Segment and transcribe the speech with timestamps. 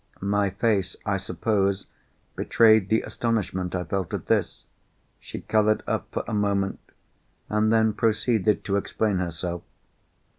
[0.23, 1.85] My face, I suppose,
[2.35, 4.65] betrayed the astonishment I felt at this.
[5.19, 6.79] She coloured up for a moment,
[7.49, 9.61] and then proceeded to explain herself.